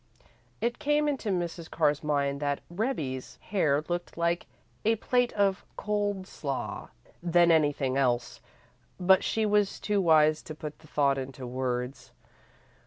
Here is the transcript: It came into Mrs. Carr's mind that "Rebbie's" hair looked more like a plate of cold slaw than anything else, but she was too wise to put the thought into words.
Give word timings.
It 0.61 0.79
came 0.79 1.07
into 1.07 1.29
Mrs. 1.29 1.69
Carr's 1.69 2.03
mind 2.03 2.39
that 2.39 2.61
"Rebbie's" 2.71 3.37
hair 3.39 3.83
looked 3.87 4.17
more 4.17 4.25
like 4.25 4.47
a 4.83 4.95
plate 4.95 5.31
of 5.33 5.63
cold 5.77 6.25
slaw 6.25 6.89
than 7.21 7.51
anything 7.51 7.97
else, 7.97 8.41
but 8.99 9.23
she 9.23 9.45
was 9.45 9.79
too 9.79 10.01
wise 10.01 10.41
to 10.41 10.55
put 10.55 10.79
the 10.79 10.87
thought 10.87 11.19
into 11.19 11.45
words. 11.45 12.13